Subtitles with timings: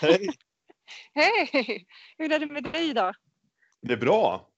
[0.00, 0.28] Hej!
[1.14, 1.86] Hej!
[2.18, 3.14] Hur är det med dig idag?
[3.80, 4.48] Det är bra.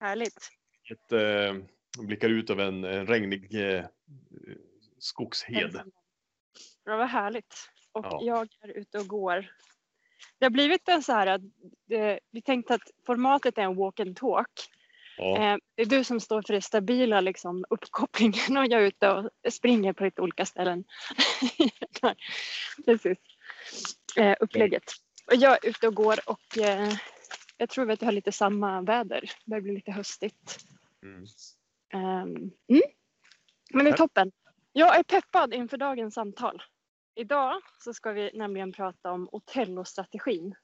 [0.00, 0.48] Härligt.
[0.90, 1.54] Ett, eh,
[2.06, 3.84] blickar ut över en, en regnig eh,
[4.98, 5.80] skogshed.
[6.84, 7.54] Ja, vad härligt.
[7.92, 8.20] Och Ja.
[8.22, 9.50] jag är ute och går.
[10.38, 11.40] Det har blivit en så här att
[11.90, 14.48] eh, vi tänkte att formatet är en walk and talk.
[15.16, 18.86] Ja, Eh, det är du som står för det stabila liksom, uppkopplingen och jag är
[18.86, 20.84] ute och springer på lite olika ställen.
[22.84, 23.18] Precis.
[24.16, 24.84] Eh, upplägget.
[25.26, 26.92] Och jag är ute och går och eh,
[27.56, 29.20] jag tror att vi har lite samma väder.
[29.20, 30.58] Det börjar bli lite höstigt.
[31.02, 31.24] mm.
[31.92, 32.36] Ehm,
[32.68, 32.82] mm.
[33.70, 34.32] Men det är toppen.
[34.72, 36.62] Jag är peppad inför dagens samtal.
[37.14, 40.54] Idag så ska vi nämligen prata om Otello-strategin.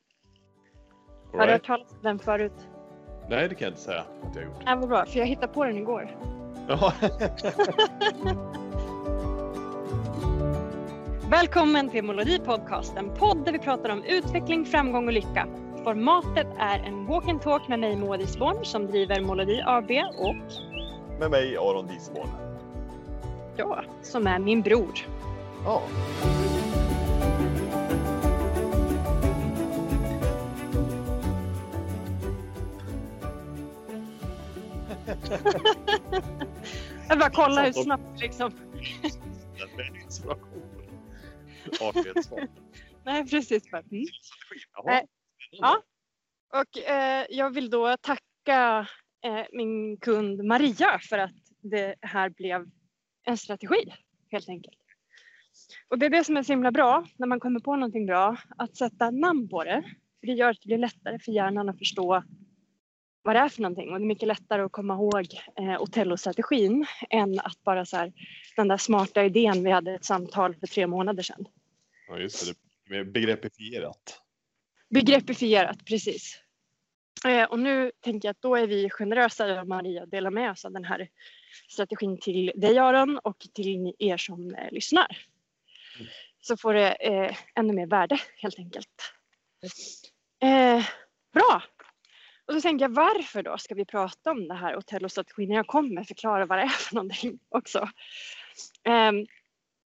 [1.32, 1.52] All Har du right.
[1.52, 2.68] hört talas om den förut?
[3.28, 4.62] Nej, det kan jag inte säga att jag gjort.
[4.66, 6.16] Ja, vad bra, för jag hittade på den igår.
[11.30, 11.36] Ja.
[11.36, 15.46] Välkommen till Molodi Podcast, en podd där vi pratar om utveckling, framgång och lycka.
[15.84, 20.36] Formatet är en walk and talk med mig Moa Disborn som driver Molodi AB och
[21.20, 22.28] Med mig Aron Disborn.
[23.56, 24.94] jag som är min bror.
[25.64, 25.82] Ja.
[37.08, 38.52] Jag bara kolla hur snabbt liksom.
[41.80, 42.40] Artighetsval.
[43.04, 43.72] Nej precis.
[43.72, 44.06] Mm.
[44.72, 45.02] Jaha.
[45.50, 45.82] Ja.
[46.52, 48.86] Och eh, jag vill då tacka
[49.24, 52.66] eh, min kund Maria för att det här blev
[53.24, 53.92] en strategi
[54.30, 54.76] helt enkelt.
[55.88, 58.36] Och det är det som är så himla bra när man kommer på någonting bra,
[58.58, 59.82] att sätta namn på det.
[60.20, 62.22] För det gör att det blir lättare för hjärnan att förstå
[63.22, 65.26] vad det är för någonting och det är mycket lättare att komma ihåg
[65.58, 68.12] eh, Otello-strategin än att bara så här,
[68.56, 71.46] den där smarta idén vi hade ett samtal för tre månader sedan.
[72.10, 72.54] Ja, just det.
[72.96, 74.20] det begreppifierat.
[74.88, 76.42] Begreppifierat, precis.
[77.26, 80.64] Eh, och nu tänker jag att då är vi generösa Maria att dela med oss
[80.64, 81.08] av den här
[81.68, 85.18] strategin till dig Aron och till er som eh, lyssnar.
[86.40, 89.12] Så får det eh, ännu mer värde helt enkelt.
[90.42, 90.84] Eh,
[91.32, 91.62] bra!
[92.46, 95.50] Och så tänker jag varför då ska vi prata om det här Otello-strategin?
[95.50, 97.88] Jag kommer förklara vad det är för någonting också.
[98.84, 99.26] Ehm,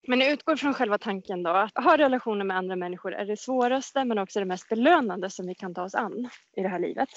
[0.06, 3.36] men jag utgår från själva tanken då att ha relationer med andra människor är det
[3.36, 6.78] svåraste men också det mest belönande som vi kan ta oss an i det här
[6.78, 7.08] livet.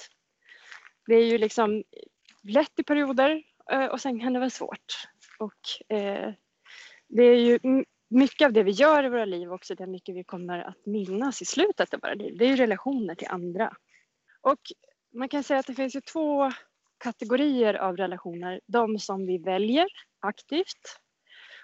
[1.06, 1.82] Det är ju liksom
[2.42, 5.08] lätt i perioder eh, och sen kan det vara svårt.
[5.38, 6.32] Och eh,
[7.08, 7.58] det är ju
[8.08, 10.86] mycket av det vi gör i våra liv också det är mycket vi kommer att
[10.86, 12.36] minnas i slutet av våra liv.
[12.38, 13.76] Det är ju relationer till andra.
[14.40, 14.60] Och
[15.14, 16.52] man kan säga att det finns ju två
[16.98, 18.60] kategorier av relationer.
[18.66, 19.86] De som vi väljer
[20.20, 21.00] aktivt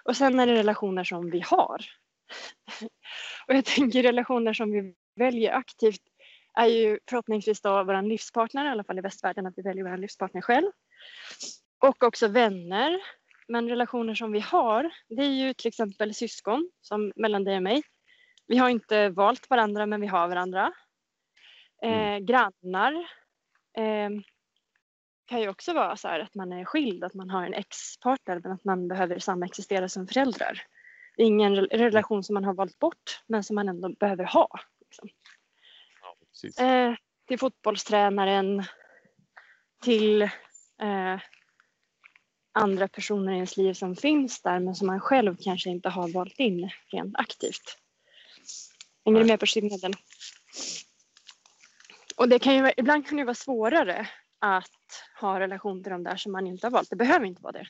[0.07, 1.85] och sen är det relationer som vi har.
[3.47, 6.01] Och jag tänker relationer som vi väljer aktivt
[6.57, 9.97] är ju förhoppningsvis då vår livspartner, i alla fall i västvärlden, att vi väljer vår
[9.97, 10.71] livspartner själv.
[11.79, 13.01] Och också vänner.
[13.47, 17.63] Men relationer som vi har, det är ju till exempel syskon, som mellan dig och
[17.63, 17.83] mig.
[18.47, 20.73] Vi har inte valt varandra, men vi har varandra.
[21.83, 22.93] Eh, grannar.
[23.77, 24.09] Eh,
[25.27, 28.41] kan ju också vara så här att man är skild, att man har en ex-partner
[28.43, 30.63] men att man behöver samexistera som föräldrar.
[31.15, 34.23] Det är ingen re- relation som man har valt bort men som man ändå behöver
[34.23, 34.47] ha.
[34.81, 35.09] Liksom.
[36.01, 36.65] Ja.
[36.65, 36.95] Eh,
[37.27, 38.63] till fotbollstränaren,
[39.81, 41.19] till eh,
[42.51, 46.07] andra personer i ens liv som finns där men som man själv kanske inte har
[46.07, 47.77] valt in rent aktivt.
[49.05, 49.93] Hänger du med på skillnaden?
[52.17, 54.09] Och det kan ju, ibland kan det vara svårare
[54.39, 56.89] att ha relation till de där som man inte har valt.
[56.89, 57.67] Det behöver inte vara det.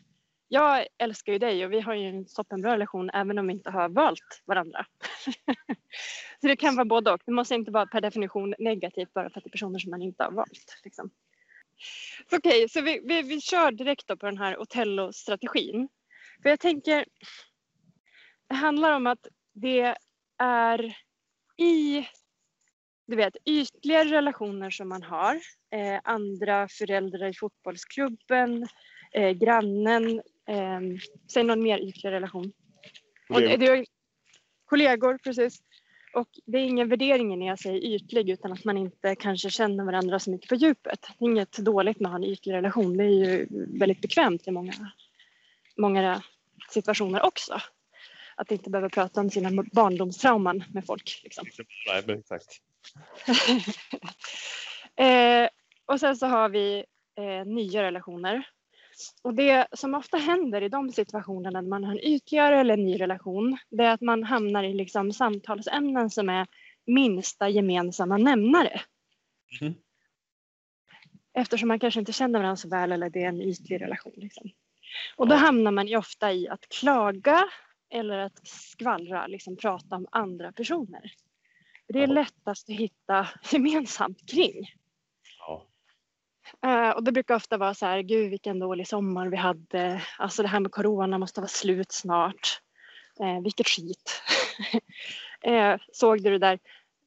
[0.48, 3.70] Jag älskar ju dig och vi har ju en toppenbra relation även om vi inte
[3.70, 4.86] har valt varandra.
[6.42, 7.22] så det kan vara både och.
[7.26, 10.02] Det måste inte vara per definition negativt bara för att det är personer som man
[10.02, 10.82] inte har valt.
[10.84, 11.10] Liksom.
[12.26, 15.90] Okej, Okej, så vi, vi, vi kör direkt då på den här Otello-strategin.
[16.42, 17.06] För jag tänker,
[18.50, 19.96] det handlar om att det
[20.38, 20.98] är
[21.58, 22.08] i
[23.08, 25.36] du vet, ytliga relationer som man har.
[25.72, 28.68] Eh, andra föräldrar i fotbollsklubben,
[29.14, 30.82] eh, grannen, eh,
[31.34, 32.52] säg någon mer ytlig relation.
[33.30, 33.86] Och det, det är,
[34.66, 35.62] kollegor, precis.
[36.14, 39.86] Och det är ingen värdering när jag säger ytlig utan att man inte kanske känner
[39.86, 41.08] varandra så mycket på djupet.
[41.20, 42.98] Det är inget dåligt med att ha en ytlig relation.
[42.98, 43.48] Det är ju
[43.80, 44.92] väldigt bekvämt i många,
[45.78, 46.24] många
[46.70, 47.62] situationer också.
[48.36, 51.22] Att inte behöva prata om sina barndomstrauman med folk.
[51.24, 51.46] Liksom.
[51.88, 52.62] Nej, exakt.
[55.00, 55.50] Eh,
[55.86, 56.86] och sen så har vi
[57.18, 58.44] eh, nya relationer.
[59.22, 62.86] Och det som ofta händer i de situationerna när man har en ytligare eller en
[62.86, 66.48] ny relation, det är att man hamnar i liksom samtalsämnen som är
[66.86, 68.82] minsta gemensamma nämnare.
[69.62, 69.76] Mhm.
[71.34, 74.14] Eftersom man kanske inte känner varandra så väl eller det är en ytlig relation.
[74.16, 74.50] Liksom.
[75.16, 77.50] Och då hamnar man ju ofta i att klaga
[77.90, 81.12] eller att skvallra, liksom prata om andra personer.
[81.88, 82.14] Det är Ja.
[82.14, 84.72] lättast att hitta gemensamt kring.
[85.40, 85.68] Ja.
[86.70, 90.02] Eh, och det brukar ofta vara så här, gud vilken dålig sommar vi hade.
[90.18, 92.62] Alltså det här med corona måste vara slut snart.
[93.20, 94.22] Eh, vilket skit.
[95.42, 96.60] eh, såg du det där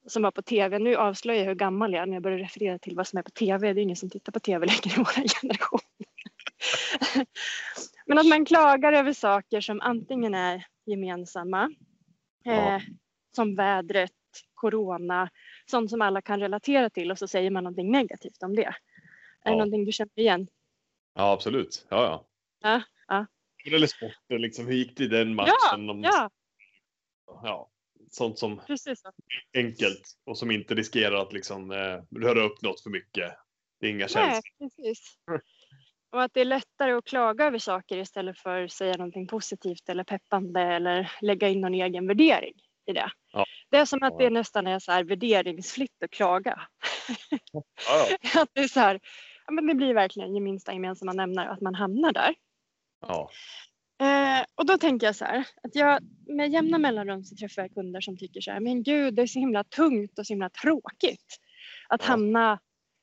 [0.06, 0.78] som var på tv?
[0.78, 3.22] Nu avslöjar jag hur gammal jag är när jag börjar referera till vad som är
[3.22, 3.72] på tv.
[3.72, 5.04] Det är ingen som tittar på tv längre i vår
[5.40, 5.80] generation.
[8.06, 11.74] Men att man klagar över saker som antingen är gemensamma,
[12.46, 12.80] eh, Ja.
[13.36, 14.12] som vädret,
[14.54, 15.30] corona,
[15.70, 18.74] sånt som alla kan relatera till och så säger man någonting negativt om det.
[19.44, 20.48] Är det någonting du känner igen?
[21.14, 21.86] ja, absolut.
[21.90, 22.26] Ja, ja.
[22.62, 23.26] Ja, ja.
[23.74, 24.66] Eller sporten, liksom.
[24.66, 25.52] Hur gick det i den matchen?
[25.70, 26.30] Ja, Om- ja,
[27.26, 27.70] ja.
[28.10, 29.08] Sånt som precis så.
[29.52, 33.32] är enkelt och som inte riskerar att liksom, eh, röra upp något för mycket.
[33.80, 34.42] Det är inga Nej, känslor.
[34.58, 35.14] precis.
[36.12, 39.88] Och att det är lättare att klaga över saker istället för att säga någonting positivt
[39.88, 42.54] eller peppande eller lägga in någon egen värdering
[42.86, 43.10] i det.
[43.32, 43.44] Ja.
[43.70, 46.60] Det är som att det nästan är så här värderingsfritt att klaga.
[47.52, 47.62] Ja.
[48.42, 49.00] Att det är så här,
[49.46, 52.34] ja, men det blir verkligen ge minsta gemensamma nämnare att man hamnar där.
[53.00, 53.30] ja.
[54.00, 57.74] Eh, och då tänker jag så här, att jag med jämna mellanrum så träffar jag
[57.74, 60.50] kunder som tycker så här, men gud det är så himla tungt och så himla
[60.50, 61.38] tråkigt
[61.88, 62.58] att hamna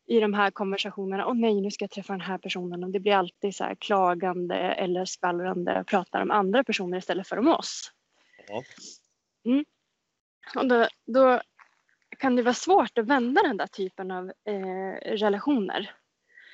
[0.07, 1.27] i de här konversationerna.
[1.27, 3.75] Åh nej, nu ska jag träffa den här personen och det blir alltid så här
[3.75, 7.91] klagande eller skvallrande och pratar om andra personer istället för om oss.
[8.47, 8.63] Ja.
[10.55, 11.41] Och då, då
[12.17, 15.91] kan det vara svårt att vända den där typen av eh, relationer.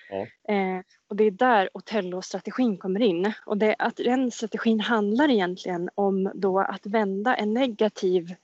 [0.10, 0.54] Ja.
[0.54, 3.34] Eh, och det är där Otello-strategin kommer in.
[3.46, 8.36] Och det, att den strategin handlar egentligen om då att vända en negativ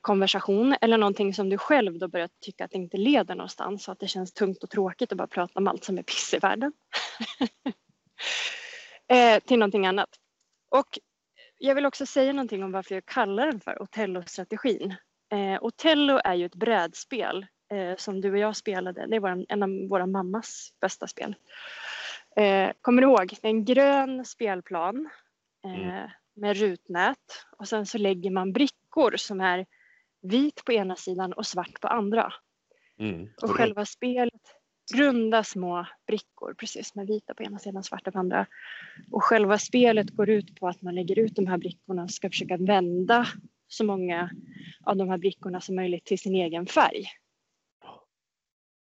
[0.00, 3.92] konversation eller någonting som du själv då börjar tycka att det inte leder någonstans så
[3.92, 6.38] att det känns tungt och tråkigt att bara prata om allt som är piss i
[6.38, 6.72] världen.
[9.08, 10.08] eh, till någonting annat.
[10.68, 10.98] Och
[11.60, 14.94] jag vill också säga någonting om varför jag kallar den för Otello-strategin.
[15.32, 19.06] Eh, Otello är ju ett brädspel eh, som du och jag spelade.
[19.06, 21.34] Det är vår, en av våra mammas bästa spel.
[22.36, 23.28] Eh, kommer du ihåg?
[23.42, 25.10] Det är en grön spelplan
[25.64, 26.10] eh, Mm.
[26.34, 29.66] med rutnät och sen så lägger man brickor som är
[30.22, 32.32] vit på ena sidan och svart på andra.
[32.98, 33.28] Mm.
[33.42, 34.42] Och själva spelet,
[34.92, 38.46] runda små brickor, precis med vita på ena sidan, svarta på andra.
[39.10, 42.30] Och själva spelet går ut på att man lägger ut de här brickorna och ska
[42.30, 43.26] försöka vända
[43.68, 44.30] så många
[44.84, 47.06] av de här brickorna som möjligt till sin egen färg.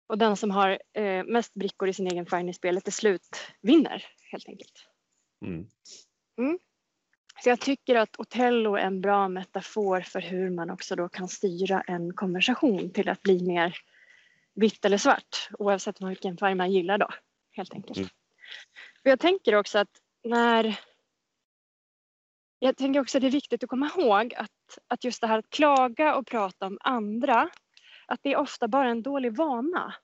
[0.07, 3.37] Och den som har eh, mest brickor i sin egen färg i spelet till slut
[3.63, 4.87] vinner helt enkelt.
[5.45, 5.67] Mm.
[7.43, 11.29] Så jag tycker att Otello är en bra metafor för hur man också då kan
[11.29, 13.77] styra en konversation till att bli mer
[14.55, 17.09] vitt eller svart oavsett vilken färg man gillar då
[17.53, 17.97] helt enkelt.
[17.97, 18.09] Mm.
[19.05, 20.81] Och jag tänker också att när
[22.59, 25.39] jag tänker också att det är viktigt att komma ihåg att, att just det här
[25.39, 27.51] att klaga och prata om andra
[28.07, 29.95] att det är ofta bara en dålig vana.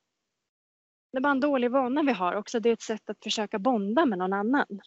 [1.12, 2.60] Det är bara en dålig vana vi har också.
[2.60, 4.80] Det är ett sätt att försöka bonda med någon annan.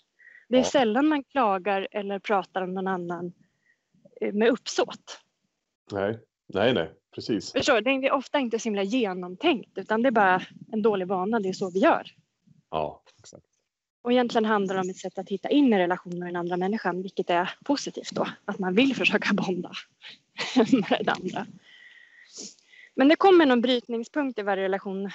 [0.50, 0.66] Det är Ja.
[0.66, 3.34] sällan man klagar eller pratar om någon annan
[4.22, 5.22] eh, med uppsåt.
[5.92, 7.52] Nej, nej, nej, precis.
[7.52, 7.82] Förstår du?
[7.82, 10.42] Det är ofta inte så himla genomtänkt utan det är bara
[10.72, 11.40] en dålig vana.
[11.40, 12.08] Det är så vi gör.
[12.72, 13.46] Ja, exakt.
[14.02, 16.58] Och egentligen handlar det om ett sätt att hitta in i relationen med den andra
[16.58, 18.28] människan, vilket är positivt då.
[18.46, 19.72] Att man vill försöka bonda
[20.56, 21.48] med den andra.
[22.96, 25.06] Men det kommer någon brytningspunkt i varje relation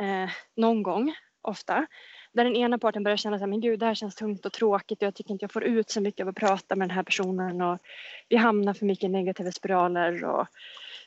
[0.00, 1.86] eh, någon gång, ofta.
[2.32, 4.52] Där den ena parten börjar känna så här, men gud det här känns tungt och
[4.52, 6.96] tråkigt och jag tycker inte jag får ut så mycket av att prata med den
[6.96, 7.78] här personen och
[8.28, 10.46] vi hamnar för mycket i negativa spiraler och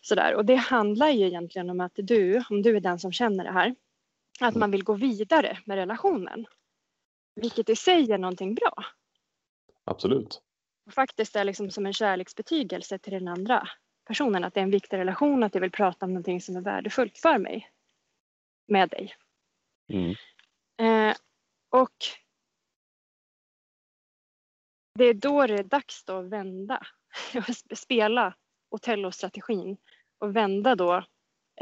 [0.02, 0.36] sådär.
[0.36, 3.52] Och det handlar ju egentligen om att du, om du är den som känner det
[3.52, 3.76] här,
[4.40, 6.46] att man vill gå vidare med relationen.
[7.36, 8.86] Vilket i sig är någonting bra.
[9.84, 10.42] Absolut.
[10.86, 13.68] Och faktiskt är liksom som en kärleksbetygelse till den andra
[14.08, 14.44] personen.
[14.44, 17.18] Att det är en viktig relation, att jag vill prata om någonting som är värdefullt
[17.18, 17.70] för mig.
[18.68, 19.16] Med dig.
[19.90, 20.16] Mm.
[20.80, 21.16] Eh,
[21.70, 21.96] och
[24.94, 26.88] det är då det är dags då att vända.
[27.76, 28.36] Spela
[28.70, 29.78] Otello-strategin.
[30.20, 30.96] Och vända då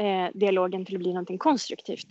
[0.00, 2.06] eh, dialogen till att bli någonting konstruktivt.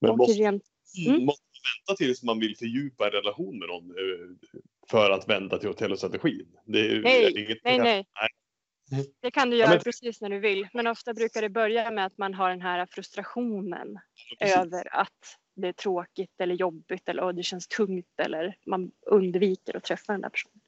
[0.00, 0.62] Men och måste, rent,
[1.08, 1.24] Mm.
[1.24, 4.50] måste man vänta tills man vill fördjupa en relation med någon eh,
[4.90, 5.68] för att vända till
[6.94, 7.32] ju Nej,
[7.64, 8.06] nej, nej.
[8.90, 9.12] Nej.
[9.20, 10.68] Det kan du Ja, göra men- precis när du vill.
[10.72, 13.98] Men ofta brukar det börja med att man har den här frustrationen
[14.38, 14.56] Precis.
[14.56, 19.76] över att det är tråkigt eller jobbigt eller "Åh, det känns tungt eller man undviker
[19.76, 20.60] att träffa den där personen.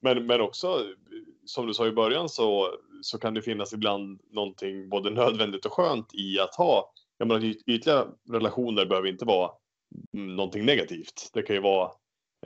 [0.00, 0.94] Men, men också,
[1.50, 2.68] som du sa i början, så
[3.02, 7.40] så kan det finnas ibland någonting både nödvändigt och skönt i att ha, jag menar
[7.40, 9.50] yt- ytliga relationer behöver inte vara
[10.14, 11.30] mm, någonting negativt.
[11.32, 11.90] Det kan ju vara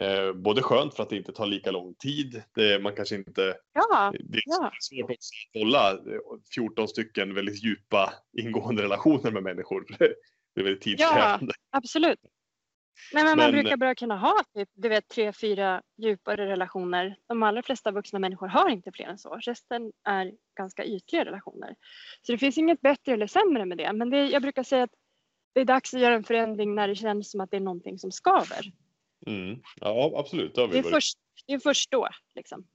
[0.01, 2.43] eh, både skönt för att det inte tar lika lång tid.
[2.55, 4.71] Det, man kanske inte, Ja, det är Ja.
[4.81, 5.99] svårt att hålla eh,
[6.55, 9.85] 14 stycken väldigt djupa ingående relationer med människor.
[10.55, 11.53] Det är väldigt tidskrävande.
[11.71, 12.19] absolut.
[13.13, 17.17] Nej, men man Men- brukar bara kunna ha typ, du vet, tre, fyra djupare relationer.
[17.27, 19.35] De allra flesta vuxna människor har inte fler än så.
[19.35, 21.75] Resten är ganska ytliga relationer.
[22.23, 23.93] Så det finns inget bättre eller sämre med det.
[23.93, 24.95] Men det, jag brukar säga att
[25.53, 27.99] det är dags att göra en förändring när det känns som att det är någonting
[27.99, 28.73] som skaver.
[29.27, 29.61] Mm.
[29.81, 30.55] Ja, absolut.
[30.55, 32.09] Det har vi Det är varit först, det är först då.
[32.35, 32.67] Liksom.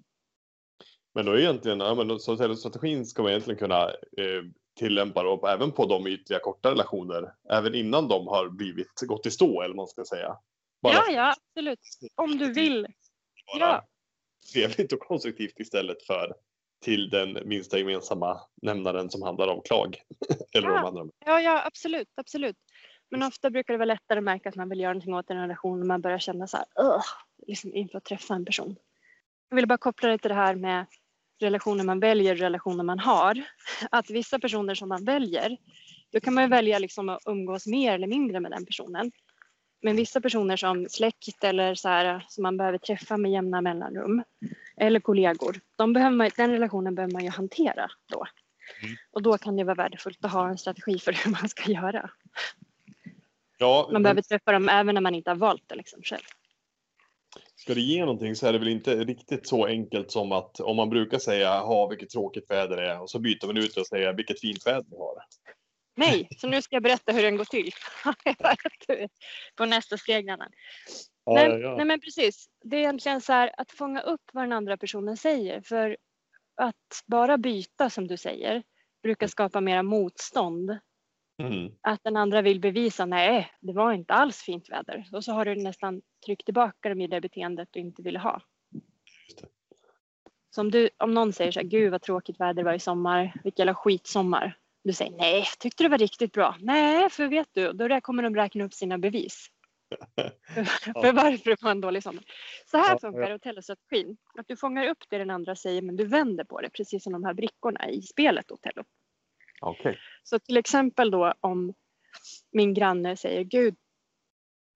[1.13, 2.19] Men då är egentligen, ja, men
[2.57, 4.43] strategin ska man egentligen kunna eh,
[4.79, 9.31] tillämpa då, även på de ytliga korta relationer, även innan de har blivit gått i
[9.31, 10.38] stå eller man ska säga.
[10.81, 11.79] Bara Ja, ja, absolut.
[12.15, 12.88] Om du vill.
[13.59, 13.88] Ja.
[14.53, 16.33] trevligt och konstruktivt istället för
[16.83, 19.98] till den minsta gemensamma nämnaren som handlar om klag.
[20.53, 20.88] eller Ja.
[20.88, 21.12] om.
[21.25, 22.57] Ja, ja, absolut, absolut.
[23.12, 25.41] Men ofta brukar det vara lättare att märka att man vill göra någonting åt en
[25.41, 26.65] relation när man börjar känna så här,
[27.48, 28.75] liksom inför att träffa en person.
[29.50, 30.86] Jag vill bara koppla det till det här med
[31.39, 33.43] relationer man väljer och relationer man har.
[33.91, 35.58] Att vissa personer som man väljer,
[36.12, 39.12] då kan man välja liksom att umgås mer eller mindre med den personen.
[39.81, 44.24] Men vissa personer som släkt eller så här, som man behöver träffa med jämna mellanrum
[44.77, 48.25] eller kollegor, de behöver man, den relationen behöver man ju hantera då.
[48.84, 48.96] Mm.
[49.12, 52.10] Och då kan det vara värdefullt att ha en strategi för hur man ska göra.
[53.58, 56.24] Ja, Man men behöver träffa dem även när man inte har valt det liksom själv.
[57.55, 60.75] Ska det ge någonting så är det väl inte riktigt så enkelt som att om
[60.75, 63.88] man brukar säga ha vilket tråkigt väder det är och så byter man ut och
[63.88, 65.15] säger vilket fint väder vi har.
[65.95, 67.71] Nej, så nu ska jag berätta hur den går till.
[69.55, 70.25] På nästa steg.
[70.27, 70.38] Ja,
[71.25, 71.75] nej, ja, ja.
[71.75, 72.50] nej men precis.
[72.63, 75.62] Det är egentligen så här att fånga upp vad den andra personen säger.
[75.62, 75.98] För
[76.55, 78.63] att bara byta som du säger
[79.03, 80.77] brukar skapa mera motstånd.
[81.39, 81.72] Mm.
[81.81, 85.08] Att den andra vill bevisa nej, det var inte alls fint väder.
[85.12, 88.41] Och så har du nästan tryckt tillbaka dem i det beteendet du inte ville ha.
[90.55, 92.79] Så om, du, om någon säger så här, gud vad tråkigt väder det var i
[92.79, 94.58] sommar, vilken jävla skitsommar.
[94.84, 96.55] Du säger nej, tyckte det var riktigt bra.
[96.60, 99.48] Nej, för vet du, då där kommer de räkna upp sina bevis.
[101.01, 102.24] för varför det var en dålig sommar.
[102.65, 104.17] Så här Ja, funkar Otello-strategin.
[104.39, 107.13] Att du fångar upp det den andra säger men du vänder på det, precis som
[107.13, 108.84] de här brickorna i spelet Otello.
[109.61, 109.99] Okej.
[110.23, 111.73] Så till exempel då om
[112.51, 113.75] min granne säger gud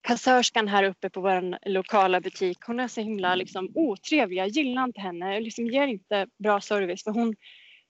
[0.02, 4.84] kassörskan här uppe på vår lokala butik hon är så himla liksom otrevlig, jag gillar
[4.84, 7.36] inte henne, jag liksom ger inte bra service för hon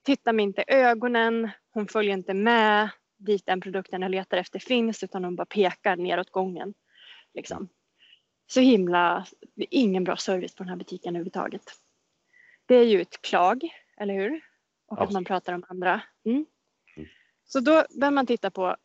[0.04, 4.60] tittar mig inte i ögonen, hon följer inte med dit den produkten jag letar efter
[4.60, 6.74] finns utan hon bara pekar neråt gången.
[7.34, 7.70] Liksom.
[8.48, 11.64] Så himla, ingen bra service på den här butiken överhuvudtaget.
[12.66, 14.42] Det är ju ett klag, eller hur?
[14.88, 15.28] Och att man Absolut.
[15.28, 16.02] pratar om andra.
[16.26, 16.46] Mm.
[17.46, 18.76] Så då bör man titta på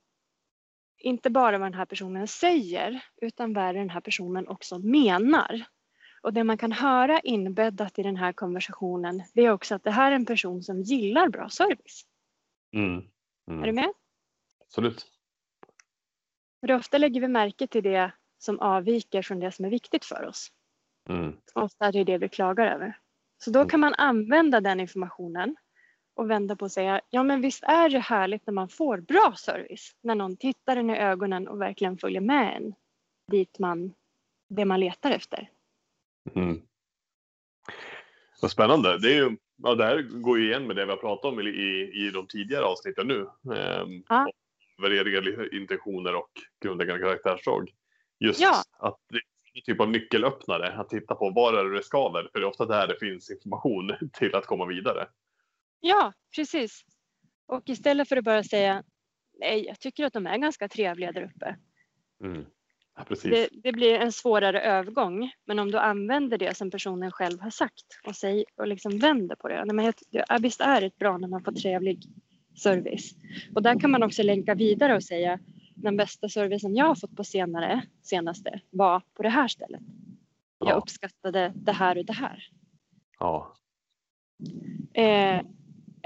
[0.99, 5.65] inte bara vad den här personen säger utan vad den här personen också menar.
[6.23, 9.91] Och det man kan höra inbäddat i den här konversationen det är också att det
[9.91, 12.03] här är en person som gillar bra service.
[12.73, 13.03] Mm.
[13.51, 13.63] Mm.
[13.63, 13.93] Är du med?
[14.61, 15.07] Absolut.
[16.61, 20.25] För ofta lägger vi märke till det som avviker från det som är viktigt för
[20.27, 20.49] oss.
[21.09, 21.37] Mm.
[21.55, 22.99] Ofta är det det vi klagar över.
[23.39, 23.69] Så då Mm.
[23.69, 25.57] kan man använda den informationen
[26.19, 29.35] och vända på och säga, ja men visst är det härligt när man får bra
[29.37, 29.97] service.
[30.03, 32.75] När någon tittar en i ögonen och verkligen följer med en
[33.31, 33.95] dit man,
[34.49, 35.51] det man letar efter.
[36.35, 36.63] Mm.
[38.43, 38.99] Vad spännande.
[38.99, 41.41] Det, är ju, ja, det här går ju igen med det vi har pratat om
[41.41, 43.21] i, i, i de tidigare avsnitten nu.
[43.55, 44.31] Ehm, Ja.
[44.83, 46.31] Värderingar, intentioner och
[46.63, 47.71] grundläggande karaktärsdrag.
[48.19, 48.63] Just Ja.
[48.79, 49.23] att det är
[49.55, 50.73] en typ av nyckelöppnare.
[50.73, 52.29] Att titta på var är det skaver.
[52.33, 55.09] För det är ofta där det finns information till att komma vidare.
[55.81, 56.85] Ja, precis.
[57.47, 58.83] Och istället för att bara säga,
[59.41, 61.57] nej jag tycker att de är ganska trevliga där uppe.
[62.25, 62.47] Mm.
[62.97, 63.05] Ja.
[63.23, 65.31] Det, det blir en svårare övergång.
[65.45, 69.37] Men om du använder det som personen själv har sagt och, säg, och liksom vänder
[69.37, 69.65] på det.
[69.65, 72.03] Nej, men jag, ja, visst är det bra när man får trevlig
[72.57, 73.15] service.
[73.55, 75.39] Och där kan man också länka vidare och säga
[75.75, 79.81] den bästa servicen jag har fått på senare, senaste var på det här stället.
[80.59, 80.75] Jag Ja.
[80.75, 82.49] uppskattade det här och det här.
[83.19, 83.55] Ja.
[84.95, 85.43] Eh,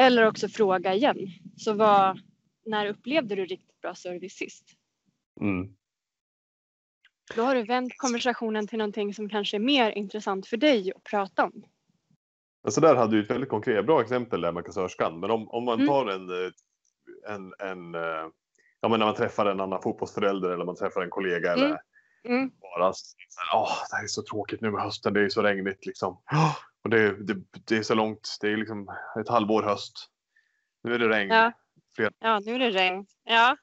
[0.07, 1.17] eller också fråga igen.
[1.57, 2.21] Så vad,
[2.67, 4.65] när upplevde du riktigt bra service sist?
[5.41, 5.75] Mm.
[7.37, 11.05] Då har du vänt konversationen till någonting som kanske är mer intressant för dig att
[11.05, 11.65] prata om.
[12.69, 15.21] Så där hade du ett väldigt konkret, bra exempel där med kassörskan.
[15.21, 15.87] Men om, om man Mm.
[15.87, 16.51] tar en, eh,
[17.35, 18.29] en, en eh,
[18.81, 21.65] ja men när man träffar en annan fotbollsförälder eller man träffar en kollega Mm.
[21.65, 21.81] eller
[22.25, 22.51] Mm.
[22.61, 23.17] bara så
[23.51, 26.19] här, åh, det här är så tråkigt nu med hösten, det är så regnigt liksom.
[26.33, 28.89] Åh, Och det, det, det är så långt, det är liksom
[29.21, 30.09] ett halvår höst.
[30.83, 31.31] Nu är det regn.
[31.31, 31.53] Ja.
[32.19, 33.07] Ja, nu är det regn.
[33.25, 33.57] Ja.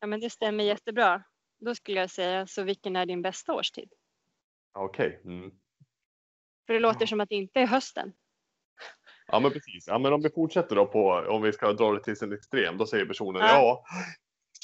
[0.00, 1.22] Ja, men det stämmer jättebra.
[1.60, 3.92] Då skulle jag säga, så vilken är din bästa årstid?
[4.72, 5.22] Okej.
[5.24, 5.50] Mm.
[6.66, 8.12] För det låter som att det inte är hösten.
[9.26, 9.86] Ja men precis.
[9.86, 12.76] Ja, men om vi fortsätter då på om vi ska dra det till sin extrem.
[12.76, 13.48] Då säger personen Ja.
[13.48, 13.84] ja.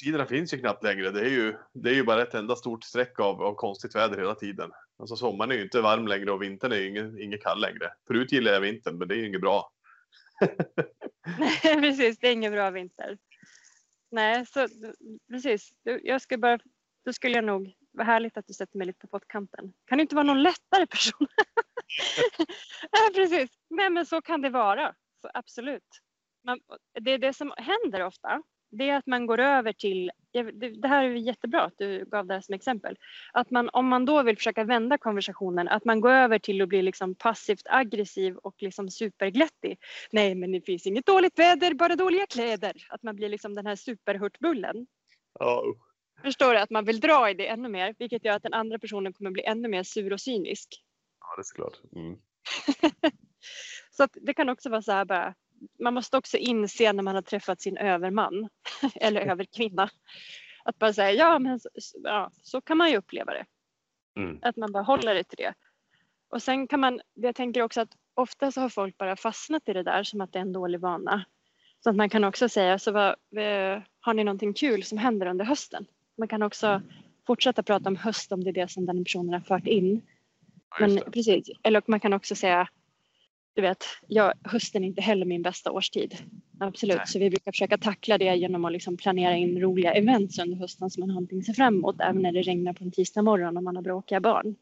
[0.03, 1.11] Tiderna finns ju knappt längre.
[1.11, 4.19] Det är ju, det är ju bara ett enda stort streck av, av konstigt väder
[4.19, 4.71] hela tiden.
[4.99, 7.93] Alltså sommaren är ju inte varm längre och vintern är ju ingen, ingen kall längre.
[8.07, 9.73] Förut gillade jag vintern men det är ju inget bra.
[11.39, 12.19] Nej, precis.
[12.19, 13.19] Det är ingen bra vinter.
[14.11, 14.69] Nej, så
[15.31, 15.71] precis.
[15.85, 16.59] Du, Jag ska bara,
[17.05, 19.73] då skulle jag nog, vad härligt att du sätter mig lite på pottkanten.
[19.85, 21.27] Kan du inte vara någon lättare person?
[22.93, 23.51] Nej, precis.
[23.71, 24.95] Nej, men så kan det vara.
[25.23, 26.01] Så absolut.
[26.45, 26.61] Man,
[27.01, 28.43] det är det som händer ofta.
[28.71, 30.11] Det är att man går över till,
[30.81, 32.97] det här är jättebra att du gav det här som exempel.
[33.33, 36.69] Att man, om man då vill försöka vända konversationen, att man går över till att
[36.69, 39.79] bli liksom passivt aggressiv och liksom superglättig.
[40.11, 42.73] Nej, men det finns inget dåligt väder, bara dåliga kläder.
[42.89, 44.87] Att man blir liksom den här superhurtbullen.
[45.39, 45.87] Ja, usch.
[46.23, 46.59] Förstår du?
[46.59, 49.31] Att man vill dra i det ännu mer, vilket gör att den andra personen kommer
[49.31, 50.69] bli ännu mer sur och cynisk.
[51.21, 51.81] ja det är såklart.
[51.97, 52.19] Mm.
[53.91, 55.35] Så att det kan också vara så här bara,
[55.79, 58.49] man måste också inse när man har träffat sin överman
[58.95, 59.91] eller överkvinna.
[60.65, 61.69] Att bara säga, ja men så,
[62.05, 63.45] ja, så kan man ju uppleva det.
[64.17, 64.39] Mm.
[64.43, 65.55] Att man bara håller det till det.
[66.29, 69.73] Och sen kan man, jag tänker också att ofta så har folk bara fastnat i
[69.73, 71.25] det där som att det är en dålig vana.
[71.85, 75.27] Så att man kan också säga, så vad, eh, har ni någonting kul som händer
[75.27, 75.87] under hösten?
[76.19, 76.83] Man kan också
[77.27, 80.03] fortsätta prata om höst om det är det som den personen har fört in.
[80.81, 82.69] Men precis, eller man kan också säga,
[83.57, 86.17] du vet, ja, hösten är inte heller min bästa årstid.
[86.61, 87.07] Absolut, Nej.
[87.07, 90.91] så vi brukar försöka tackla det genom att liksom planera in roliga events under hösten
[90.91, 93.23] som man har någonting att se fram emot, även när det regnar på en tisdag
[93.23, 94.57] morgon och man har bråkiga barn.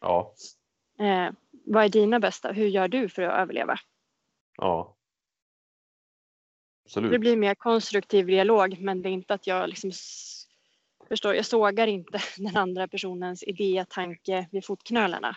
[0.00, 0.34] Ja.
[0.98, 1.30] Eh,
[1.66, 2.52] vad är dina bästa?
[2.52, 3.78] Hur gör du för att överleva?
[4.56, 4.96] Ja.
[6.84, 7.10] Absolut.
[7.10, 9.92] Det blir mer konstruktiv dialog, men det är inte att jag liksom
[11.08, 15.36] förstår, jag sågar inte den andra personens idé, tanke vid fotknölarna.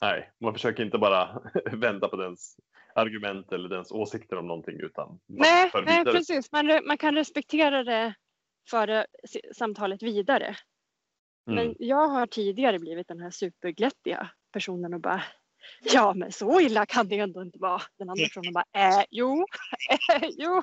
[0.00, 2.56] Nej, man försöker inte bara vända på dens
[2.94, 6.52] argument eller dens åsikter om någonting utan Nej, nej precis.
[6.52, 8.14] Man, man kan respektera det
[8.70, 10.56] före s- samtalet vidare.
[11.50, 11.66] Mm.
[11.66, 15.22] Men jag har tidigare blivit den här superglättiga personen och bara
[15.82, 17.82] Ja men så illa kan det ändå inte vara.
[17.98, 19.46] Den andra personen bara äh, jo,
[20.22, 20.62] äh, jo.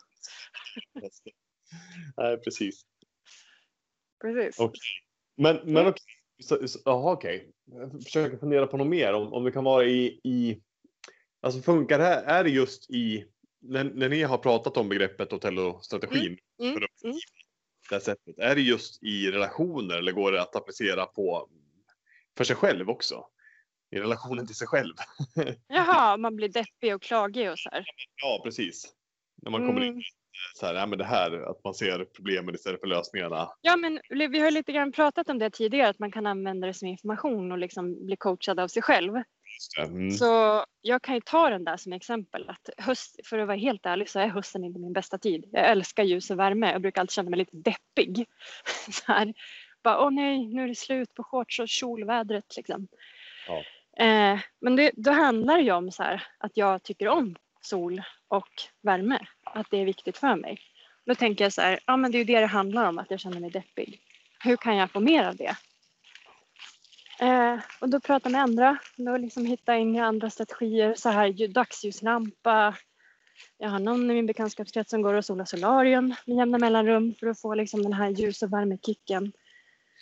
[2.17, 2.82] Nej, precis.
[4.21, 4.60] Precis.
[4.60, 4.80] Okej.
[5.38, 6.04] Men, men okej.
[6.86, 7.52] Jaha, okej.
[7.71, 10.62] Jag försöker fundera på något mer om, om det kan vara i, i
[11.41, 13.26] Alltså funkar det här, är det just i
[13.62, 17.17] när, när ni har pratat om begreppet Otello-strategin Mm, att- mm.
[17.89, 21.50] det sättet, är det just i relationer eller går det att applicera på
[22.38, 23.26] för sig själv också?
[23.91, 24.93] I relationen till sig själv?
[25.67, 27.86] Jaha, man blir deppig och klagig och så här.
[28.21, 28.93] Ja, precis.
[29.41, 30.02] När man kommer in Mm.
[30.54, 33.50] Så här, ja, men det här att man ser problemen istället för lösningarna.
[33.62, 36.73] Ja men vi har lite grann pratat om det tidigare att man kan använda det
[36.73, 39.13] som information och liksom bli coachad av sig själv.
[39.78, 40.12] Mm.
[40.12, 42.50] Så jag kan ju ta den där som exempel.
[42.50, 45.50] Att höst, för att vara helt ärlig så är hösten inte min bästa tid.
[45.52, 46.71] Jag älskar ljus och värme.
[46.71, 48.26] Jag brukar alltid känna mig lite deppig.
[48.91, 49.34] Så här,
[49.84, 52.88] bara, åh nej, nu är det slut på shorts och kjolvädret liksom.
[53.47, 53.63] Ja.
[54.06, 57.36] Eh, men det, då handlar det ju om så här, att jag tycker om
[57.67, 58.49] sol och
[58.82, 59.19] värme.
[59.43, 60.60] Att det är viktigt för mig.
[61.06, 63.12] Då tänker jag så här, ja men det är ju det det handlar om, att
[63.12, 64.01] jag känner mig deppig.
[64.43, 65.56] Hur kan jag få mer av det?
[67.19, 71.25] Eh, och då prata med andra, då liksom hitta in i andra strategier, så här
[71.27, 72.75] ju- dagsljuslampa.
[73.58, 77.27] Jag har någon i min bekantskapskrets som går och solar solarium med jämna mellanrum för
[77.27, 79.32] att få liksom den här ljus och värmekicken.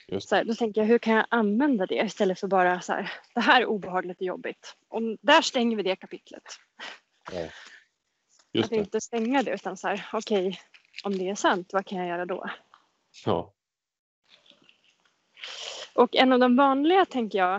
[0.07, 2.93] Just Så här, då tänker jag, hur kan jag använda det istället för bara så
[2.93, 4.75] här, det här är obehagligt och jobbigt.
[4.89, 6.43] Och där stänger vi det kapitlet.
[7.31, 7.49] Ja.
[8.51, 8.75] Just att det.
[8.75, 10.59] inte stänga det utan så här, okej,
[11.03, 12.49] om det är sant, vad kan jag göra då?
[13.25, 13.53] Ja.
[15.95, 17.55] Och en av de vanliga, tänker jag,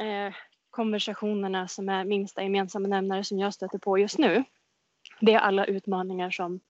[0.00, 0.34] eh,
[0.70, 4.44] konversationerna som är minsta gemensamma nämnare som jag stöter på just nu,
[5.20, 6.60] det är alla utmaningar som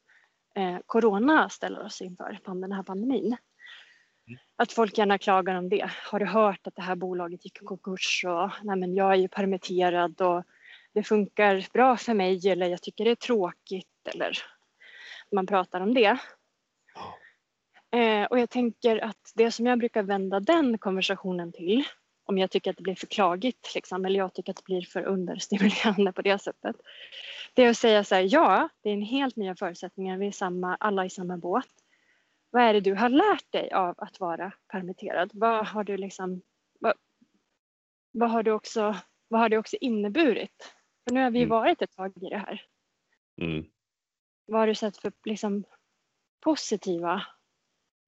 [0.54, 3.36] eh, corona ställer oss inför, den här pandemin.
[4.56, 5.90] Att folk gärna klagar om det.
[6.10, 9.16] Har du hört att det här bolaget gick i konkurs och nej men jag är
[9.16, 10.44] ju permitterad och
[10.94, 14.38] det funkar bra för mig eller jag tycker det är tråkigt eller
[15.32, 16.18] man pratar om det.
[17.92, 21.84] Eh, och jag tänker att det som jag brukar vända den konversationen till,
[22.24, 24.82] om jag tycker att det blir för klagigt, liksom, eller jag tycker att det blir
[24.82, 26.76] för understimulerande på det sättet,
[27.54, 30.32] det är att säga så här, ja, det är en helt nya förutsättningar, vi är
[30.32, 31.68] samma, alla i samma båt.
[32.50, 35.30] Vad är det du har lärt dig av att vara permitterad?
[35.34, 36.42] Vad har du liksom,
[36.80, 36.94] vad,
[38.12, 38.96] vad har du också,
[39.28, 40.74] vad har det också inneburit?
[41.10, 41.48] För nu har vi Mm.
[41.48, 42.62] varit ett tag i det här.
[43.40, 43.64] Mm.
[44.46, 45.64] vad har du sett för liksom,
[46.40, 47.22] positiva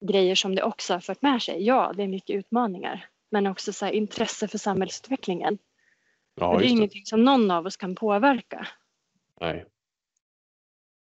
[0.00, 1.62] grejer som det också har fört med sig?
[1.66, 5.58] Ja, det är mycket utmaningar, men också så här, intresse för samhällsutvecklingen.
[6.34, 6.66] Ja, det är det.
[6.66, 8.68] ingenting som någon av oss kan påverka.
[9.40, 9.66] Nej.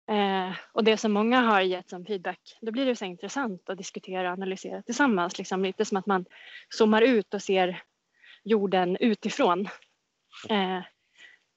[0.09, 3.79] Eh, och det som många har gett som feedback, då blir det så intressant att
[3.79, 5.39] diskutera och analysera tillsammans.
[5.39, 6.25] Liksom lite som att man
[6.69, 7.83] zoomar ut och ser
[8.45, 9.69] jorden utifrån.
[10.49, 10.81] Eh,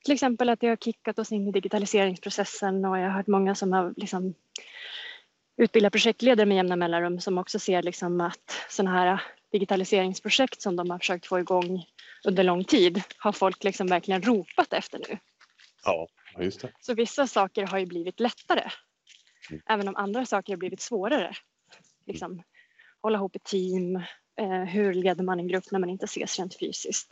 [0.07, 3.55] till exempel att det har kickat oss in i digitaliseringsprocessen och jag har hört många
[3.55, 4.33] som har liksom
[5.57, 10.89] utbildat projektledare med jämna mellanrum som också ser liksom att sådana här digitaliseringsprojekt som de
[10.89, 11.85] har försökt få igång
[12.25, 15.17] under lång tid har folk liksom verkligen ropat efter nu.
[15.83, 16.07] Ja,
[16.39, 16.71] just det.
[16.79, 18.71] Så vissa saker har ju blivit lättare.
[19.49, 19.61] Mm.
[19.69, 21.35] Även om andra saker har blivit svårare.
[22.05, 22.43] Liksom,
[23.01, 23.95] hålla ihop ett team.
[24.39, 27.11] Eh, hur leder man en grupp när man inte ses rent fysiskt?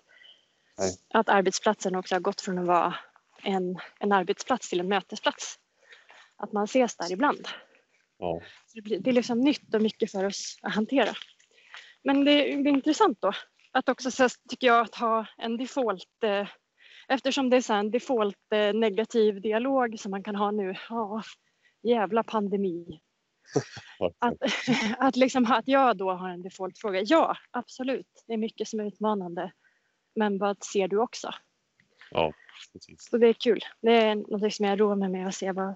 [0.77, 0.91] Nej.
[1.13, 2.95] Att arbetsplatsen också har gått från att vara
[3.43, 5.59] en, en arbetsplats till en mötesplats.
[6.38, 7.47] Att man ses där ibland.
[8.17, 8.41] Ja.
[8.73, 11.13] Det, blir, det är liksom nytt och mycket för oss att hantera.
[12.03, 13.31] Men det, det är intressant då
[13.75, 16.47] att också så tycker jag att ha en default eh,
[17.07, 20.75] eftersom det är så en default eh, negativ dialog som man kan ha nu.
[20.89, 21.23] Ja,
[21.83, 22.99] jävla pandemi.
[24.19, 24.33] Att,
[24.97, 27.01] att, liksom, att jag då har en defaultfråga.
[27.01, 28.23] Ja, absolut.
[28.27, 29.51] Det är mycket som är utmanande.
[30.15, 31.34] Men vad ser du också?
[32.12, 32.34] Ja,
[32.73, 33.10] precis.
[33.10, 33.60] Så det är kul.
[33.82, 35.75] Det är något som jag roar mig med att se vad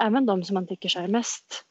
[0.00, 1.64] även de som man tycker så är mest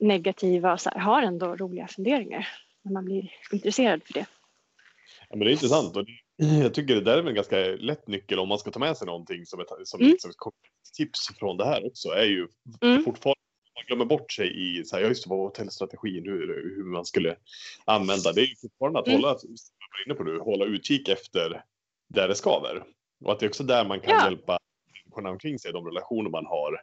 [0.00, 2.48] negativa så här, har ändå roliga funderingar
[2.82, 4.26] när man blir intresserad för det.
[5.28, 5.96] Ja, men det är intressant.
[5.96, 6.04] Och
[6.36, 9.06] jag tycker det där är en ganska lätt nyckel om man ska ta med sig
[9.06, 10.12] någonting som ett, som Mm.
[10.12, 10.36] liksom ett
[10.96, 12.08] tips från det här också.
[12.08, 12.48] är ju
[12.82, 13.04] Mm.
[13.04, 13.36] fortfarande
[13.74, 16.84] man glömmer bort sig i så här, ja, just det, vad var hotellstrategin, hur, hur
[16.84, 17.36] man skulle
[17.84, 18.32] använda.
[18.32, 19.20] Det är ju fortfarande att Mm.
[19.20, 19.38] hålla,
[19.98, 21.64] var inne på nu, hålla utkik efter
[22.08, 22.84] där det skaver.
[23.24, 24.24] Och att det är också där man kan Ja.
[24.24, 24.58] hjälpa
[25.04, 26.82] människorna omkring sig, de relationer man har.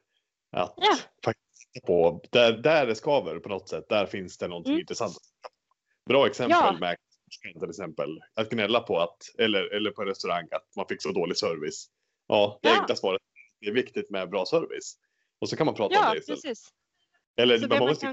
[0.51, 0.97] Att Ja.
[1.25, 4.81] faktiskt på, där, där det skaver på något sätt, där finns det någonting Mm.
[4.81, 5.17] intressant.
[6.05, 6.77] Bra exempel Ja.
[6.79, 6.97] med
[7.59, 8.19] till exempel.
[8.33, 11.87] Att gnälla på att, eller, eller på en restaurang, att man fick så dålig service.
[12.27, 12.79] Ja, det Ja.
[12.79, 13.21] enkla svaret
[13.59, 14.97] det är viktigt med bra service.
[15.39, 16.41] Och så kan man prata om Ja, det istället.
[16.43, 16.69] precis.
[17.37, 18.05] Eller Så man, man måste,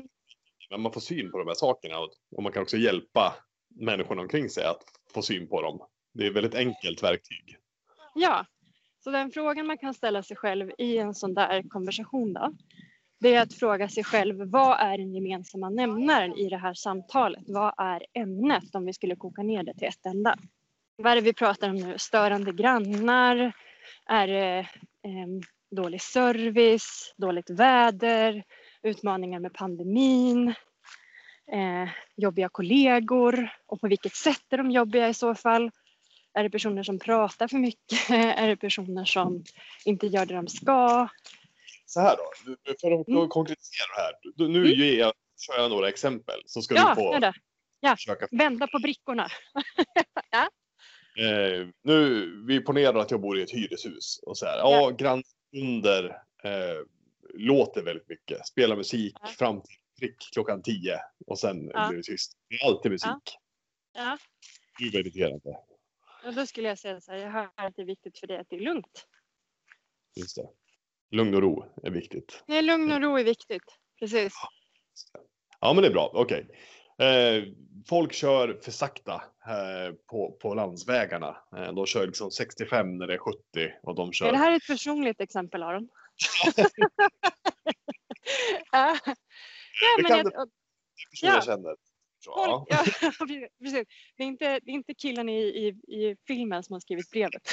[0.70, 3.34] kan, man får syn på de här sakerna och, och man kan också hjälpa
[3.74, 5.80] människorna omkring sig att få syn på dem.
[6.14, 7.56] Det är ett väldigt enkelt verktyg.
[8.14, 8.46] ja,
[9.04, 12.52] så den frågan man kan ställa sig själv i en sån där konversation då,
[13.20, 17.44] det är att fråga sig själv vad är den gemensamma nämnaren i det här samtalet?
[17.46, 20.36] Vad är ämnet om vi skulle koka ner det till ett enda?
[20.96, 21.98] Vad är det vi pratar om nu?
[21.98, 23.52] Störande grannar?
[24.06, 24.58] Är det
[25.02, 25.28] eh,
[25.70, 27.14] dålig service?
[27.16, 28.44] Dåligt väder?
[28.82, 30.54] Utmaningar med pandemin?
[31.52, 33.50] Eh, jobbiga kollegor?
[33.66, 35.70] Och på vilket sätt är de jobbiga i så fall?
[36.34, 38.10] Är det personer som pratar för mycket?
[38.10, 39.44] Är det personer som
[39.84, 41.08] inte gör det de ska?
[41.86, 43.28] Så här då, för att Mm.
[43.28, 44.12] konkretisera det här.
[44.36, 44.78] Du- Nu Mm.
[44.80, 45.12] ger jag,
[45.46, 47.32] kör jag några exempel så ska Ja, du få det.
[47.80, 47.96] Ja.
[47.96, 48.28] försöka.
[48.30, 49.28] Vända på brickorna.
[51.18, 54.58] Eh, nu, vi ponerar att jag bor i ett hyreshus och så här.
[54.58, 54.90] Ja, Ja.
[54.90, 56.04] grannkunder
[56.44, 56.76] eh,
[57.34, 58.46] låter väldigt mycket.
[58.46, 59.28] Spelar musik Ja.
[59.28, 61.88] fram till prick klockan tio och sen Ja.
[61.88, 62.32] blir det tyst.
[62.48, 63.38] Det är alltid musik.
[63.92, 64.18] Ja.
[64.78, 65.58] Gud vad irriterande.
[66.24, 68.38] Och då skulle jag säga så här, jag hör att det är viktigt för dig
[68.38, 69.06] att det är lugnt.
[70.16, 70.48] Just det.
[71.10, 72.42] Lugn och ro är viktigt.
[72.46, 73.62] Nej, lugn och ro är viktigt.
[73.98, 74.32] Precis.
[75.60, 76.10] Ja, men det är bra.
[76.14, 76.46] Okej.
[76.98, 77.44] Eh,
[77.88, 79.14] folk kör för sakta
[79.46, 81.36] eh, på, på landsvägarna.
[81.56, 83.38] Eh, de kör liksom 65 när det är 70
[83.82, 84.26] och de kör.
[84.26, 85.88] Är det här ett personligt exempel Aron?
[89.80, 90.48] ja, men jag, personer
[91.22, 91.34] ja.
[91.34, 91.76] jag känner.
[92.24, 92.84] Så, folk, ja.
[93.02, 93.12] ja,
[93.62, 93.86] precis.
[94.16, 97.42] Det är inte, det är inte killen i, i, i filmen som har skrivit brevet.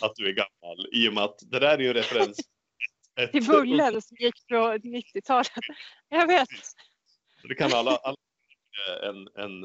[0.00, 0.86] Att du är gammal.
[0.92, 2.38] I och med att det där är ju en referens.
[3.32, 5.50] Till Bullen som gick på 90-talet.
[6.08, 6.48] Jag vet.
[7.48, 8.16] Det kan alla, alla
[9.02, 9.64] en, en,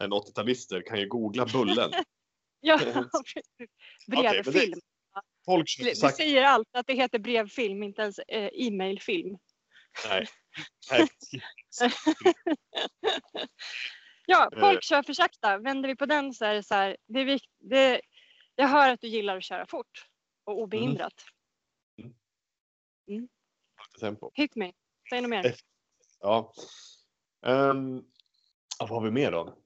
[0.00, 1.92] en 80-talister kan ju googla Bullen.
[2.60, 2.80] Ja,
[4.06, 4.80] Brevfilm.
[5.46, 6.16] Folk sakta.
[6.16, 9.38] säger allt att det heter brevfilm, inte ens eh, e-mailfilm.
[10.08, 10.26] Nej.
[10.90, 11.08] Nej.
[14.26, 14.60] Ja, Eh.
[14.60, 15.58] folk kör för sakta.
[15.58, 16.96] Vänder vi på den så är det så här.
[17.06, 18.00] Det är vikt, det,
[18.54, 20.06] jag hör att du gillar att köra fort
[20.44, 21.24] och obehindrat.
[24.00, 24.30] Tempo.
[24.34, 24.72] Hit me.
[25.10, 25.54] Säg något mer.
[26.20, 26.52] Ja.
[27.46, 28.04] Um,
[28.78, 29.56] vad har vi mer då?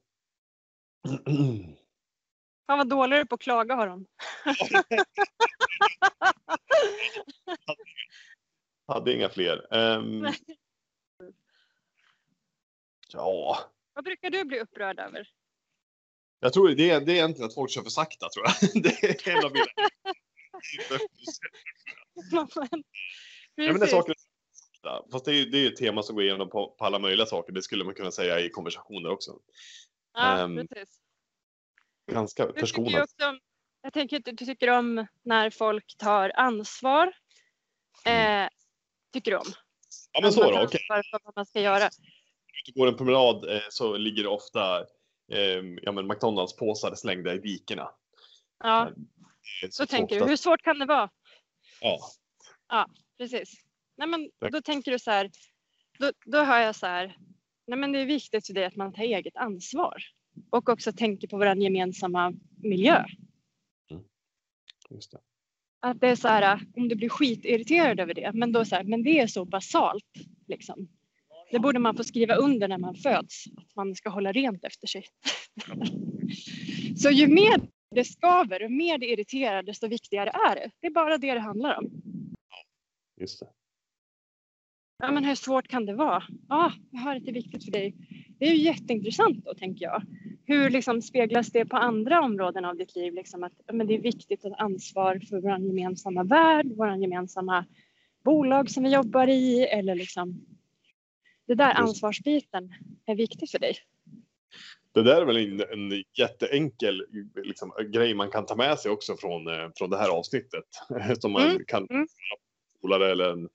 [2.66, 4.06] Fan vad dålig du är på att klaga Aron.
[8.86, 9.74] Hade inga fler.
[9.74, 10.26] Ehm,
[13.12, 13.58] ja,
[13.94, 15.28] Vad brukar du bli upprörd över?
[16.44, 18.54] jag tror det är, det är egentligen att folk kör för sakta tror jag.
[18.82, 19.64] Det är en av mina.
[23.54, 24.14] ja, men det saker,
[25.12, 27.52] fast det är det är ett tema som går igenom på, på, alla möjliga saker.
[27.52, 29.38] Det skulle man kunna säga i konversationer också.
[30.14, 31.03] Ja, um, precis.
[32.06, 33.10] Ganska förskonat.
[33.82, 37.12] Jag tänker att du tycker om när folk tar ansvar.
[38.04, 38.44] Mm.
[38.44, 38.48] Eh,
[39.12, 39.52] tycker du om?
[40.12, 40.48] Ja, men så då.
[40.48, 40.64] Okej.
[40.64, 41.02] Okay.
[41.24, 41.90] vad man ska göra.
[42.66, 44.80] du går en promenad eh, så ligger det ofta
[45.32, 47.90] eh, ja, men McDonalds påsar slängda i dikena.
[48.58, 48.94] Ja, eh,
[49.62, 50.24] så, så tänker ofta...
[50.24, 50.30] du.
[50.30, 51.10] Hur svårt kan det vara?
[51.80, 51.98] Ja.
[52.68, 52.86] Ja,
[53.18, 53.52] precis.
[53.96, 55.30] Nej, men då tänker du så här.
[55.98, 57.16] Då, då hör jag så här.
[57.66, 60.02] Nej, men det är viktigt för dig att man tar eget ansvar
[60.50, 63.04] och också tänker på vår gemensamma miljö.
[63.90, 64.02] Mm.
[64.90, 65.18] Just det.
[65.80, 68.84] Att det är så här, om du blir skitirriterad över det, men då så här,
[68.84, 70.12] men det är så basalt
[70.46, 70.88] liksom.
[71.50, 74.86] Det borde man få skriva under när man föds, att man ska hålla rent efter
[74.86, 75.04] sig.
[76.96, 77.60] så ju mer
[77.94, 80.70] det skaver och mer det irriterar, desto viktigare är det.
[80.80, 81.90] Det är bara det det handlar om.
[83.20, 83.48] Just det.
[84.98, 86.22] Ja, men hur svårt kan det vara?
[86.48, 87.94] Ja, jag hör att det är viktigt för dig.
[88.44, 90.02] Det är ju jätteintressant då, tänker jag.
[90.44, 93.14] Hur liksom speglas det på andra områden av ditt liv?
[93.14, 97.66] Liksom att men det är viktigt att ha ansvar för vår gemensamma värld, vår gemensamma
[98.24, 100.46] bolag som vi jobbar i eller liksom
[101.46, 102.74] det där ansvarsbiten
[103.06, 103.76] är viktigt för dig.
[104.92, 107.02] Det där är väl en, en jätteenkel
[107.44, 110.64] liksom, grej man kan ta med sig också från, eh, från det här avsnittet.
[111.20, 111.64] Som man mm.
[111.66, 112.06] kan mm.
[112.80, 113.48] polare eller en,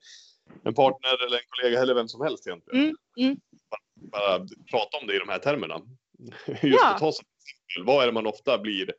[0.64, 2.84] en partner eller en kollega eller vem som helst egentligen.
[2.84, 2.96] Mm.
[3.18, 3.40] Mm.
[3.72, 5.82] Bara, bara prata om det i de här termerna.
[6.48, 6.94] Just ja.
[6.94, 8.92] att ta som exempel, vad är det man ofta blir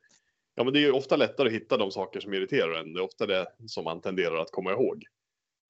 [0.55, 2.93] Ja, men det är ofta lättare att hitta de saker som irriterar en.
[2.93, 5.05] Det är ofta det som man tenderar att komma ihåg.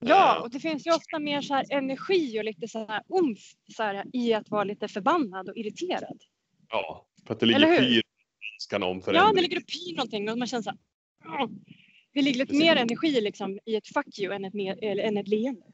[0.00, 0.42] Ja, eh.
[0.42, 3.38] och det finns ju ofta mer så här energi och lite så här umf
[3.76, 6.18] så här, i att vara lite förbannad och irriterad.
[6.68, 8.02] Ja, för att det ligger pyr
[8.56, 9.28] önskan om förändring.
[9.28, 11.48] Ja, det ligger och pyr någonting och man känner så här.
[12.12, 15.28] Det ligger lite mer energi liksom i ett fuck you än ett, mer, än ett
[15.28, 15.66] leende.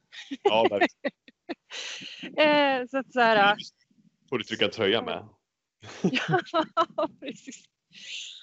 [0.43, 1.13] Ja, verkligen.
[2.83, 3.57] eh, så att så här.
[4.29, 5.29] Får du trycka tröja med.
[6.03, 7.65] ja, precis.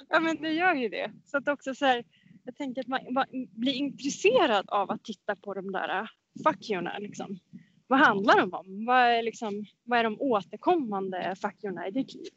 [0.09, 1.11] Ja, men det gör ju det.
[1.25, 2.03] Så att också så här,
[2.43, 6.07] jag tänker att man, man blir intresserad av att titta på de där äh,
[6.43, 7.39] fuck you'na, liksom.
[7.87, 8.85] Vad handlar de om?
[8.85, 12.29] Vad är, liksom, vad är de återkommande fuck you'na i ditt liv?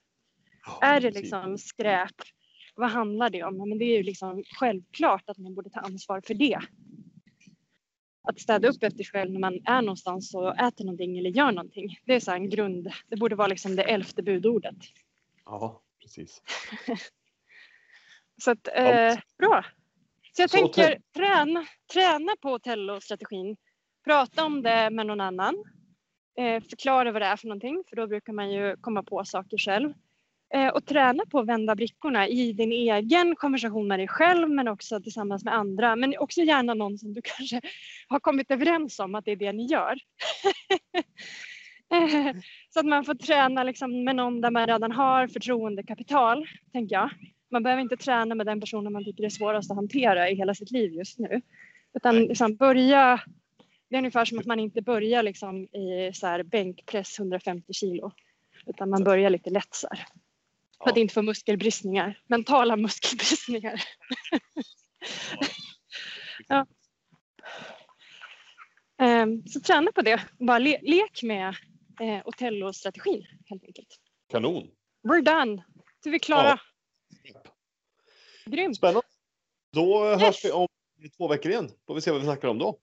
[0.66, 2.14] Ja, är det liksom skräp?
[2.76, 3.68] Vad handlar det om?
[3.68, 6.58] Men det är ju liksom självklart att man borde ta ansvar för det.
[8.22, 11.52] Att städa upp efter sig själv när man är någonstans och äter någonting eller gör
[11.52, 11.98] någonting.
[12.04, 12.92] Det är så en grund.
[13.08, 14.76] Det borde vara liksom det elfte budordet.
[15.44, 16.42] Ja, precis.
[18.42, 19.64] så att, eh, bra.
[20.32, 23.56] Så jag så tänker träna, träna på Otello-strategin.
[24.04, 25.64] Prata om det med någon annan.
[26.38, 29.58] Eh, förklara vad det är för någonting, för då brukar man ju komma på saker
[29.58, 29.92] själv.
[30.54, 34.68] Eh, och träna på att vända brickorna i din egen konversation med dig själv men
[34.68, 35.96] också tillsammans med andra.
[35.96, 37.60] Men också gärna någon som du kanske
[38.08, 39.98] har kommit överens om att det är det ni gör.
[41.92, 42.36] Eh,
[42.70, 47.10] så att man får träna liksom med någon där man redan har förtroendekapital, tänker jag.
[47.50, 50.54] Man behöver inte träna med den personen man tycker är svårast att hantera i hela
[50.54, 51.40] sitt liv just nu.
[51.94, 53.20] Utan liksom börja,
[53.90, 58.12] det är ungefär som att man inte börjar liksom i så här bänkpress 150 kilo.
[58.66, 60.06] Utan man börjar lite lätt så här.
[60.84, 63.82] För att inte få muskelbristningar, mentala muskelbristningar.
[66.48, 66.66] ja.
[69.02, 70.20] Um, så träna på det.
[70.38, 71.48] Bara le lek med
[72.00, 73.88] eh, Otello-strategin helt enkelt.
[74.28, 74.70] Kanon.
[75.08, 75.64] We're done.
[76.02, 76.58] Så är vi klara.
[77.22, 77.42] Ja.
[78.46, 78.76] Grymt.
[78.76, 79.06] Spännande.
[79.72, 80.22] Då yes.
[80.22, 80.68] hörs vi om
[81.16, 81.70] två veckor igen.
[81.86, 82.78] Får vi se vad vi snackar om då.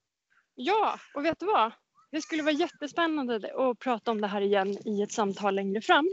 [0.56, 1.72] Ja, och vet du vad?
[2.12, 6.10] Det skulle vara jättespännande att prata om det här igen i ett samtal längre fram.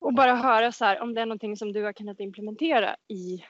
[0.00, 3.44] Och bara höra så här, om det är någonting som du har kunnat implementera i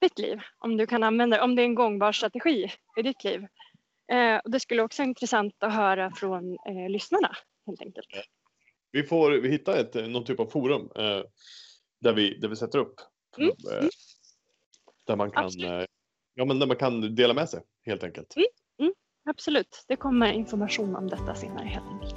[0.00, 0.38] ditt liv.
[0.58, 3.46] Om du kan använda om det är en gångbar strategi i ditt liv.
[4.12, 8.06] Eh, och det skulle också vara intressant att höra från eh, lyssnarna helt enkelt.
[8.92, 11.22] Vi får vi hitta ett, någon typ av forum eh,
[12.00, 12.94] där, vi, där vi sätter upp
[13.38, 13.48] mm.
[13.48, 13.88] Eh,
[15.06, 15.84] där man kan, eh,
[16.34, 18.36] ja, men där man kan dela med sig helt enkelt.
[18.36, 18.46] Mm,
[18.80, 18.94] mm,
[19.30, 22.16] absolut, det kommer information om detta senare helt enkelt.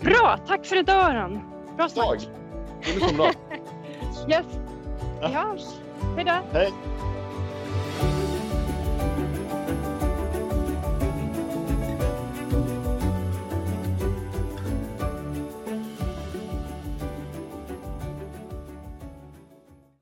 [0.00, 1.57] Bra, tack för idag Aron.
[1.78, 2.28] Bra snack.
[2.84, 3.26] Det bra.
[4.28, 4.46] yes,
[5.20, 5.62] vi hörs.
[6.16, 6.32] Hej då.
[6.52, 6.72] Hej.